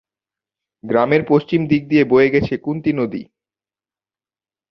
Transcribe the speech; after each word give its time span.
গ্রামের 0.83 1.21
পশ্চিম 1.27 1.61
দিক 1.67 1.81
দিয়ে 1.87 2.03
বয়ে 2.05 2.29
গেছে 2.29 2.53
কুন্তী 2.57 2.91
নদী। 2.93 3.23